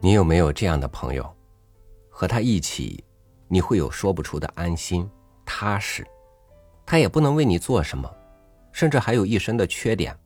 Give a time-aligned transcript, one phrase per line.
[0.00, 1.28] 你有没有这样的朋友？
[2.08, 3.04] 和他一起，
[3.48, 5.08] 你会有说不出的安心、
[5.44, 6.06] 踏实。
[6.86, 8.10] 他也不能为你做什么，
[8.72, 10.16] 甚至还有一身的缺点，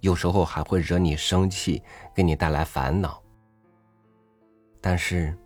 [0.00, 1.82] 有时候还会惹你生气，
[2.14, 3.22] 给你带来烦恼。
[4.80, 5.36] 但是，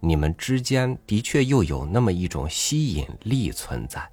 [0.00, 4.10] 你们之间的确又有那么一种吸引力存在。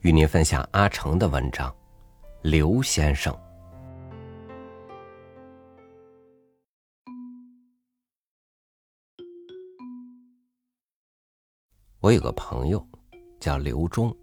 [0.00, 1.70] 与您分享阿成的文章，
[2.42, 3.32] 《刘先生》。
[12.04, 12.86] 我有个朋友，
[13.40, 14.14] 叫刘忠，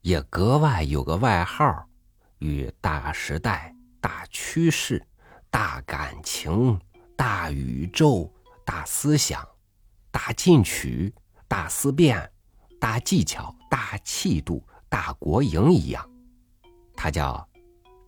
[0.00, 1.86] 也格外有个外号，
[2.38, 5.06] 与大时代、大趋势、
[5.50, 6.80] 大感情、
[7.18, 8.32] 大宇宙、
[8.64, 9.46] 大思想、
[10.10, 11.14] 大进取、
[11.46, 12.32] 大思辨、
[12.80, 16.10] 大技巧、大气度、大国营一样。
[16.94, 17.46] 他叫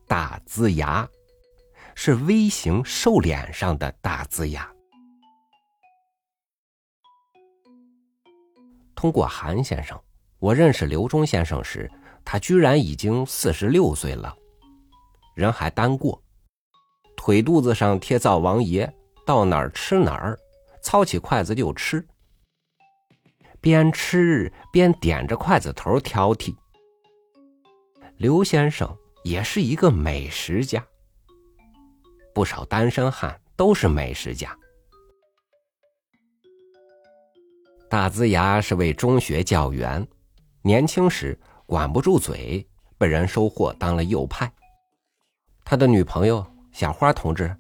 [0.06, 1.06] 大龇牙，
[1.95, 4.66] 是微型瘦脸上的大龇牙。
[8.99, 9.96] 通过韩先生，
[10.41, 11.88] 我认识刘忠先生时，
[12.24, 14.37] 他居然已经四十六岁了，
[15.37, 16.21] 人还单过，
[17.16, 18.93] 腿肚子上贴灶王爷，
[19.24, 20.37] 到哪儿吃哪儿，
[20.82, 22.05] 操起筷子就吃，
[23.60, 26.52] 边吃边点着筷子头挑剔。
[28.16, 30.85] 刘先生也是一个美食家，
[32.35, 34.57] 不少单身汉都是美食家。
[37.88, 40.06] 大龇牙是位中学教员，
[40.60, 44.52] 年轻时管不住嘴，被人收获当了右派。
[45.64, 47.56] 他的女朋友小花同志，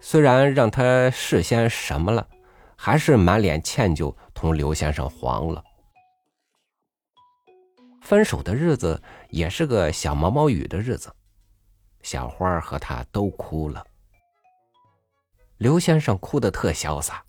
[0.00, 2.26] 虽然让他事先什么了，
[2.76, 5.62] 还是满脸歉疚，同刘先生黄了。
[8.00, 11.14] 分手的日子也是个小毛毛雨的日子，
[12.02, 13.84] 小花和他都哭了。
[15.58, 17.22] 刘先生哭得特潇洒，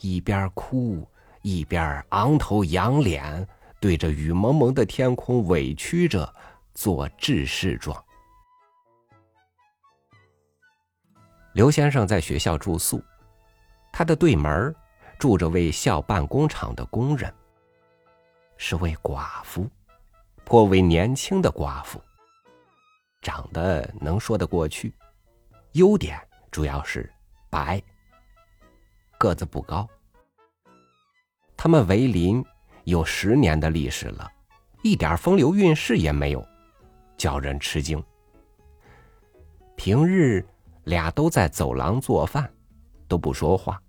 [0.00, 1.08] 一边哭。
[1.42, 3.46] 一边昂头仰脸，
[3.80, 6.34] 对着雨蒙蒙的天空委屈着
[6.74, 8.04] 做致事状。
[11.54, 13.02] 刘先生在学校住宿，
[13.92, 14.74] 他的对门
[15.18, 17.32] 住着位校办工厂的工人，
[18.56, 19.68] 是位寡妇，
[20.44, 22.00] 颇为年轻的寡妇，
[23.20, 24.94] 长得能说得过去，
[25.72, 26.20] 优点
[26.50, 27.12] 主要是
[27.50, 27.82] 白，
[29.18, 29.88] 个子不高。
[31.60, 32.42] 他们为邻
[32.84, 34.30] 有十年的历史了，
[34.84, 36.46] 一点风流韵事也没有，
[37.16, 38.00] 叫人吃惊。
[39.74, 40.46] 平日
[40.84, 42.48] 俩都在走廊做饭，
[43.08, 43.82] 都不说话，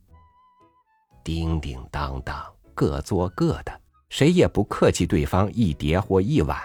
[1.23, 2.43] 叮叮当当，
[2.73, 6.59] 各做各的，谁也不客气对方一碟或一碗。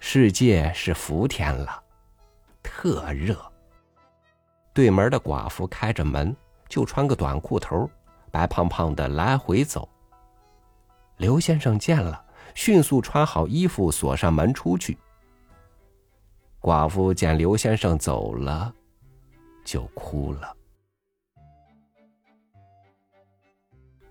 [0.00, 1.80] 世界是伏天了，
[2.64, 3.40] 特热。
[4.74, 6.36] 对门的寡妇开着门，
[6.68, 7.88] 就穿个短裤头。
[8.30, 9.88] 白胖胖的来回走。
[11.16, 12.24] 刘先生见了，
[12.54, 14.96] 迅速穿好衣服，锁上门出去。
[16.60, 18.74] 寡妇见刘先生走了，
[19.64, 20.56] 就哭了。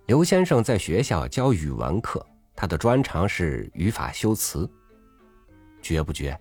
[0.06, 2.25] 刘先生在学校教语文课，
[2.56, 4.69] 他的专长是语法修辞。
[5.81, 6.40] 绝不绝？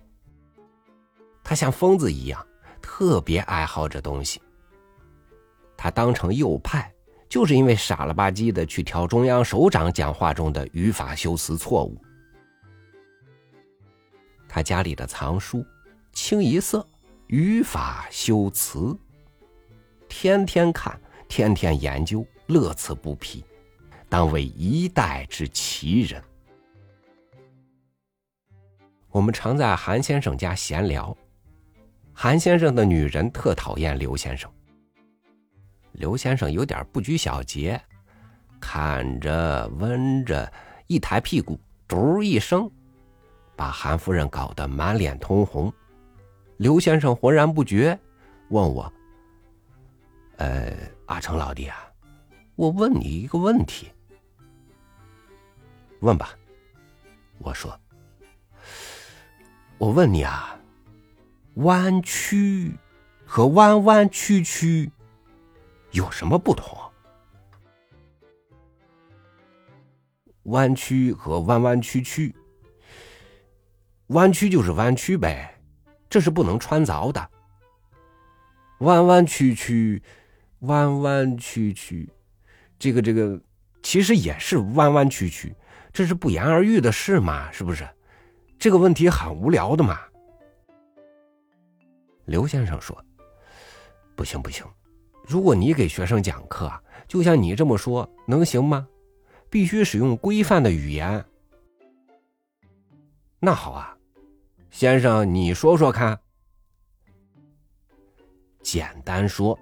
[1.43, 2.45] 他像疯子一样，
[2.81, 4.41] 特别爱好这东西。
[5.77, 6.93] 他当成右派。
[7.29, 11.95] 就是因为傻了吧唧的去挑中央首长讲话中的语法修辞错误。
[14.47, 15.63] 他家里的藏书，
[16.11, 16.85] 清一色
[17.27, 18.97] 语法修辞，
[20.07, 23.45] 天天看，天天研究，乐此不疲，
[24.09, 26.21] 当为一代之奇人。
[29.11, 31.15] 我们常在韩先生家闲聊，
[32.11, 34.51] 韩先生的女人特讨厌刘先生。
[35.99, 37.79] 刘先生有点不拘小节，
[38.57, 40.49] 看着闻着，
[40.87, 42.71] 一抬屁股，嘟一声，
[43.53, 45.71] 把韩夫人搞得满脸通红。
[46.55, 47.99] 刘先生浑然不觉，
[48.47, 48.91] 问我
[50.39, 50.71] ：“呃，
[51.05, 51.75] 阿成老弟啊，
[52.55, 53.91] 我问你一个问题。”
[55.99, 56.29] 问吧，
[57.39, 57.77] 我说
[59.77, 60.57] ：“我问你啊，
[61.55, 62.71] 弯曲
[63.25, 64.89] 和弯弯曲曲。”
[65.91, 66.77] 有什么不同？
[70.43, 72.35] 弯曲和弯弯曲曲，
[74.07, 75.59] 弯曲就是弯曲呗，
[76.09, 77.29] 这是不能穿凿的。
[78.79, 80.01] 弯弯曲曲，
[80.59, 82.09] 弯弯曲曲，
[82.79, 83.39] 这个这个
[83.83, 85.53] 其实也是弯弯曲曲，
[85.91, 87.87] 这是不言而喻的事嘛，是不是？
[88.57, 89.99] 这个问题很无聊的嘛。
[92.25, 92.97] 刘先生说
[94.15, 94.65] ：“不行不行，
[95.29, 96.71] 如果你给学生讲课，
[97.07, 98.87] 就像你这么说，能行吗？
[99.47, 101.23] 必须使用规范的语言。”
[103.39, 103.95] 那好啊，
[104.71, 106.19] 先生，你说说看。
[108.63, 109.57] 简单说，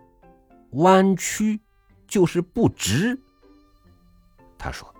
[0.72, 1.60] 弯曲
[2.08, 3.19] 就是不直。
[4.58, 4.96] 他说：“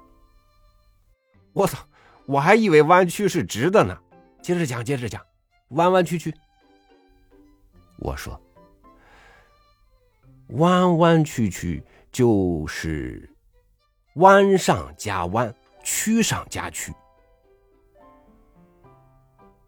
[1.54, 1.80] 我操，
[2.26, 3.98] 我还以为弯曲是直的呢。”
[4.44, 5.26] 接着讲，接着讲，
[5.70, 6.34] 弯弯曲曲。
[8.00, 8.40] 我说
[10.50, 13.30] ：“弯弯曲曲就是
[14.16, 15.54] 弯上加弯，
[15.84, 16.94] 曲上加曲。”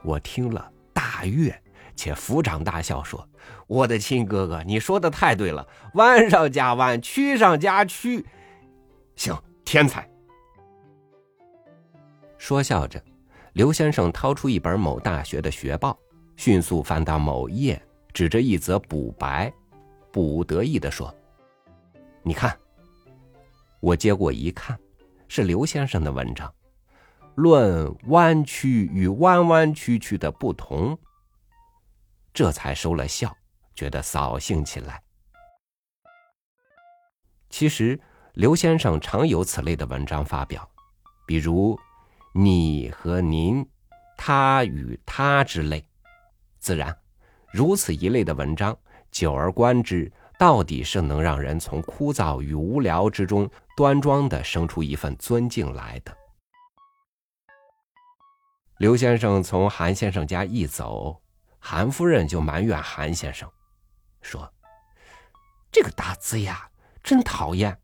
[0.03, 1.53] 我听了大悦，
[1.95, 3.27] 且抚掌大笑，说
[3.67, 8.25] ：“我的亲哥哥，你说的太对了，弯上加弯，曲上加曲，
[9.15, 10.09] 行，天才。”
[12.37, 13.03] 说笑着。
[13.53, 15.97] 刘先生掏出一本某大学的学报，
[16.37, 17.81] 迅速翻到某页，
[18.13, 19.51] 指着一则补白，
[20.11, 21.13] 不无得意地说
[22.23, 22.57] ：“你看。”
[23.79, 24.77] 我接过一看，
[25.27, 26.53] 是刘先生的文章，
[27.35, 30.97] 论弯曲与弯弯曲曲的不同。
[32.33, 33.35] 这才收了笑，
[33.73, 35.01] 觉得扫兴起来。
[37.49, 37.99] 其实，
[38.33, 40.69] 刘先生常有此类的文章发表，
[41.25, 41.79] 比如。
[42.31, 43.67] 你和您，
[44.15, 45.83] 他与他之类，
[46.59, 46.95] 自然，
[47.51, 48.77] 如此一类的文章，
[49.11, 56.15] 久而观之，到底是能让人从枯燥与无聊之中端庄的生出一份尊敬来的。
[58.77, 61.21] 刘先生从韩先生家一走，
[61.59, 63.51] 韩夫人就埋怨韩先生，
[64.21, 64.49] 说
[65.69, 66.69] ：“这个大字呀
[67.03, 67.77] 真讨厌，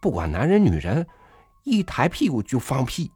[0.00, 1.06] 不管男人女人，
[1.64, 3.12] 一抬屁股就放屁。”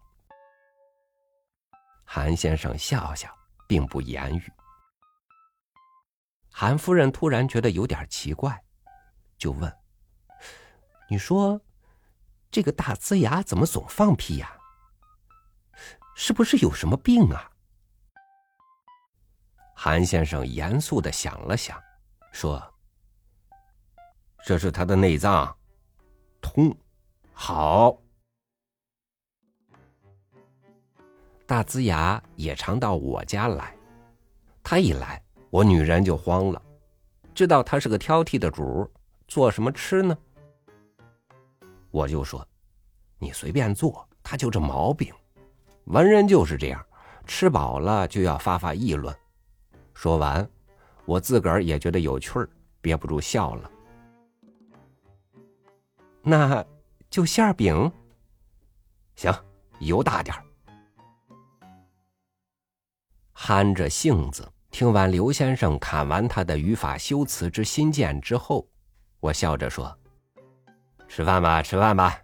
[2.05, 3.35] 韩先生笑笑，
[3.67, 4.53] 并不言语。
[6.53, 8.63] 韩夫人突然觉得有点奇怪，
[9.39, 9.75] 就问
[11.09, 11.61] ：“你说，
[12.51, 14.59] 这个大呲牙怎么总放屁呀？
[16.15, 17.51] 是不是有什么病啊？”
[19.75, 21.83] 韩先生严肃的想了想，
[22.31, 22.63] 说
[24.45, 25.57] ：“这是他的内脏，
[26.41, 26.77] 通，
[27.33, 27.97] 好。”
[31.47, 33.77] 大呲牙也常到我家来，
[34.63, 35.21] 他一来，
[35.53, 36.63] 我女人就慌了，
[37.35, 38.91] 知道他是个挑剔的主，
[39.29, 40.17] 做什么吃呢？
[41.91, 42.43] 我就说，
[43.19, 45.13] 你随便做，他就这毛病，
[45.85, 46.83] 文人就是这样，
[47.27, 49.15] 吃饱了就要发发议论。
[49.93, 50.49] 说完，
[51.05, 52.49] 我自个儿也觉得有趣儿，
[52.81, 53.71] 憋不住笑了。
[56.23, 56.65] 那
[57.11, 57.93] 就馅饼，
[59.17, 59.31] 行，
[59.81, 60.43] 油大点儿。
[63.35, 68.67] 憨着性子听完刘先生侃完他的语法修辞之新见之后，
[69.21, 69.97] 我笑着说
[71.07, 72.19] ：“吃饭吧，吃饭吧，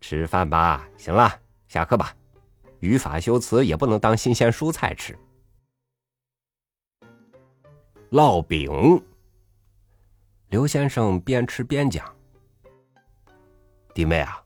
[0.00, 0.88] 吃饭吧。
[0.96, 1.30] 行了，
[1.68, 2.16] 下课吧。
[2.78, 5.16] 语法修辞也不能当新鲜蔬菜吃。”
[8.10, 9.00] 烙饼。
[10.48, 12.12] 刘先生边吃边讲
[13.94, 14.42] ：“弟妹啊，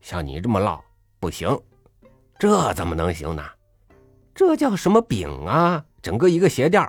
[0.00, 0.80] 像你这么烙
[1.18, 1.60] 不行，
[2.38, 3.44] 这怎么能行呢？”
[4.32, 5.84] 这叫什么饼啊？
[6.00, 6.82] 整个一个鞋垫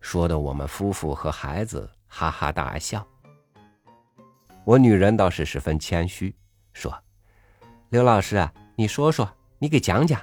[0.00, 3.06] 说的我们夫妇和孩子哈哈大笑。
[4.64, 6.34] 我女人倒是十分谦虚，
[6.72, 6.92] 说
[7.90, 10.20] ：“刘老师啊，你说说，你给讲讲，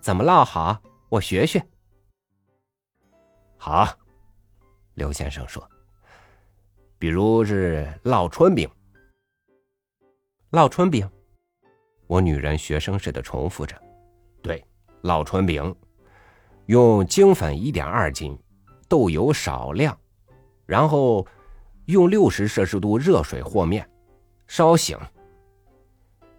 [0.00, 0.80] 怎么烙好？
[1.08, 1.64] 我学学。”
[3.56, 3.88] 好，
[4.94, 5.66] 刘先生说
[6.98, 8.68] ：“比如是烙春饼。”
[10.52, 11.08] 烙春饼，
[12.06, 13.80] 我女人学生似的重复着。
[14.42, 14.64] 对，
[15.02, 15.74] 烙春饼，
[16.66, 18.36] 用精粉一点二斤，
[18.88, 19.96] 豆油少量，
[20.66, 21.26] 然后
[21.86, 23.88] 用六十摄氏度热水和面，
[24.46, 24.98] 烧醒。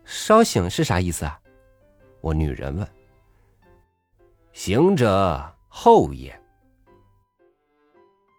[0.03, 1.39] 烧醒是啥意思啊？
[2.21, 2.87] 我女人问。
[4.53, 6.37] 醒者后也。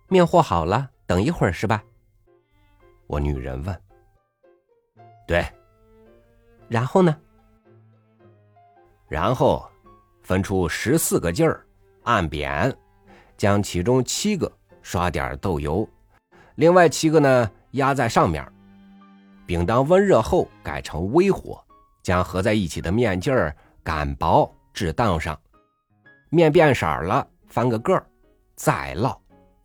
[0.09, 1.85] 面和好了，等一会儿是吧？
[3.07, 3.83] 我女人问。
[5.27, 5.47] 对。
[6.69, 7.19] 然后呢？
[9.07, 9.67] 然后，
[10.23, 11.67] 分出十四个劲儿，
[12.09, 12.75] 按扁，
[13.37, 14.51] 将其中七个
[14.81, 15.87] 刷点豆油，
[16.55, 18.51] 另外七个呢压在上面。
[19.47, 21.63] 饼当温热后改成微火，
[22.03, 25.39] 将合在一起的面劲儿擀薄至当上。
[26.31, 28.07] 面变色了，翻个个儿，
[28.57, 29.15] 再烙，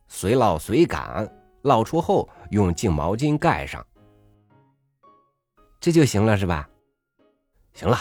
[0.09, 1.25] 随烙随擀。
[1.63, 3.85] 烙出后用净毛巾盖上，
[5.79, 6.67] 这就行了，是吧？
[7.73, 7.97] 行了，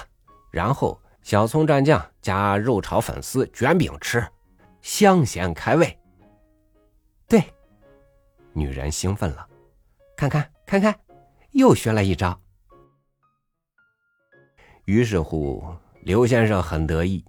[0.51, 1.01] 然后。
[1.23, 4.27] 小葱蘸酱加肉炒粉丝卷饼吃，
[4.81, 5.99] 香咸开胃。
[7.27, 7.43] 对。
[8.53, 9.49] 女人兴奋了，
[10.17, 10.95] 看看看看，
[11.53, 12.39] 又学了一招。
[14.85, 15.65] 于是乎，
[16.03, 17.25] 刘先生很得意，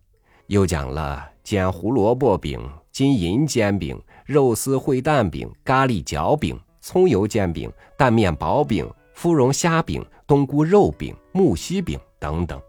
[0.48, 2.60] 又讲了煎胡萝卜饼、
[2.92, 12.62] 金银煎饼、肉丝烩蛋饼、咖喱角饼、葱油煎饼、蛋面薄饼、芙蓉虾饼、冬菇肉饼、木樨饼等等，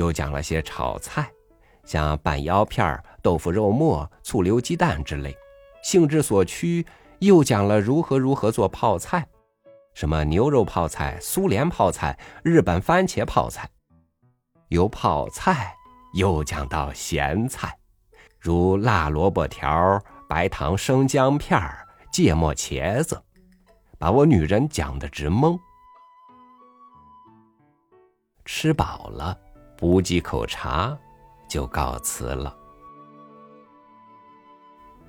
[0.00, 1.30] 又讲了些炒菜，
[1.84, 5.36] 像拌腰片、豆腐肉末、醋溜鸡蛋之类。
[5.82, 6.86] 兴致所趋。
[7.20, 9.26] 又讲了如何如何做泡菜，
[9.92, 13.68] 什么牛肉泡菜、苏联泡菜、日本番茄泡菜。
[14.68, 15.74] 由泡菜
[16.14, 17.76] 又讲到咸菜，
[18.38, 21.60] 如辣萝卜条、白糖生姜片、
[22.10, 23.22] 芥末茄子，
[23.98, 25.58] 把我女人讲得直懵。
[28.46, 29.38] 吃饱了，
[29.80, 30.94] 补几口茶，
[31.48, 32.54] 就告辞了。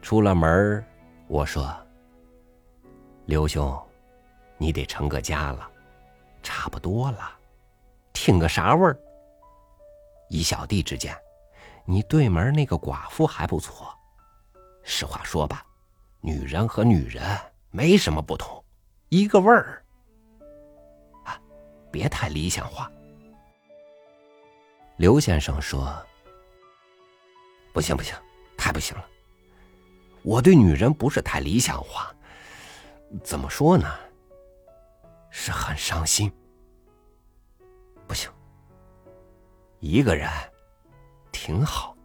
[0.02, 0.84] 出了门
[1.28, 1.70] 我说。
[3.26, 3.78] 刘兄，
[4.58, 5.70] 你得成个家了，
[6.42, 7.32] 差不多了，
[8.14, 8.98] 挺个啥味儿？
[10.30, 11.16] 依小弟之见，
[11.86, 13.94] 你对门那个寡妇还不错。
[14.84, 15.66] 实话说吧，
[16.22, 17.24] 女人和女人
[17.72, 18.64] 没什么不同，
[19.10, 19.84] 一个味儿。
[21.26, 21.38] 啊，
[21.92, 22.90] 别太理想化。
[25.02, 25.92] 刘先生说
[27.74, 28.16] ：“不行不行，
[28.56, 29.04] 太不行了。
[30.22, 32.16] 我对女人不是太理想化。”
[33.24, 33.92] 怎么说呢？
[35.32, 36.32] 是很伤心。
[38.06, 38.30] 不行，
[39.80, 40.30] 一个人
[41.32, 41.98] 挺好。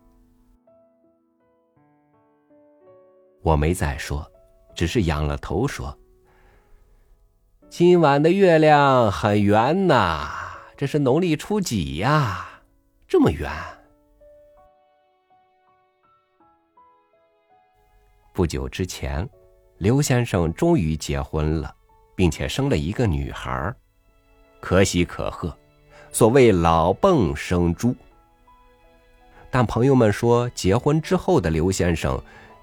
[3.42, 4.26] 我没再说，
[4.74, 5.94] 只是仰了头说
[7.68, 10.30] ：“今晚的月亮很圆呐，
[10.78, 12.55] 这是农历初几呀？
[13.06, 13.50] 这么远。”
[18.32, 19.28] 不久之前。
[19.78, 21.76] 刘先生终于结婚了，
[22.14, 23.74] 并且生了一个女孩
[24.58, 25.54] 可喜可贺。
[26.10, 27.94] 所谓老蚌生珠。
[29.50, 32.18] 但朋友们说，结婚之后的刘先生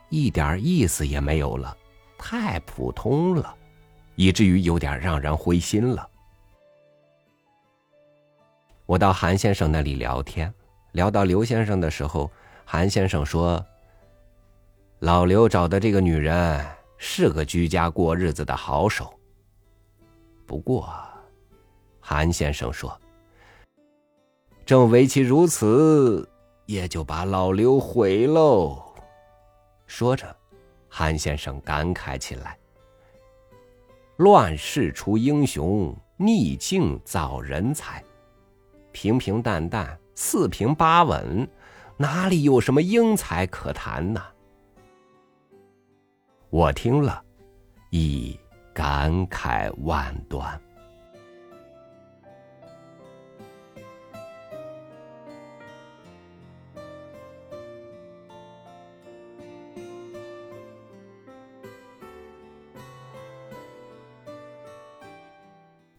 [0.09, 1.77] 一点意思也没有了，
[2.17, 3.55] 太普通了，
[4.15, 6.09] 以至于有点让人灰心了。
[8.85, 10.53] 我到韩先生那里聊天，
[10.91, 12.29] 聊到刘先生的时候，
[12.65, 13.65] 韩先生说
[14.99, 16.65] ：“老刘找的这个女人。”
[17.05, 19.13] 是个居家过日子的好手。
[20.45, 20.89] 不过，
[21.99, 22.97] 韩先生说
[24.65, 26.25] ：“正为其如此，
[26.65, 28.81] 也就把老刘毁喽。”
[29.85, 30.33] 说着，
[30.87, 32.57] 韩先生感慨起来
[34.15, 38.01] ：“乱世出英雄，逆境造人才。
[38.93, 41.45] 平平淡淡，四平八稳，
[41.97, 44.23] 哪里有什么英才可谈呢？”
[46.49, 47.21] 我听了，
[47.89, 48.39] 亦
[48.73, 50.61] 感慨万端。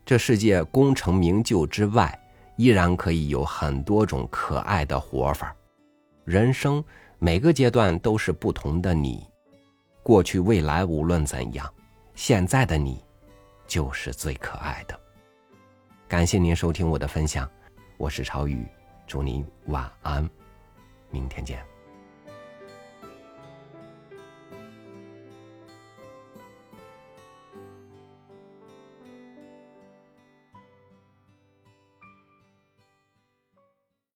[0.06, 2.16] 这世界功成名就之外，
[2.56, 5.54] 依然可以有很多种可爱的活法。
[6.24, 6.82] 人生
[7.18, 9.26] 每个阶段都是不同的你。
[10.02, 11.72] 过去、未来，无论怎样，
[12.14, 13.02] 现在的你，
[13.66, 14.98] 就是最可爱的。
[16.06, 17.50] 感谢您收听我的分享，
[17.96, 18.66] 我是朝宇，
[19.06, 20.28] 祝您晚安，
[21.10, 21.73] 明天见。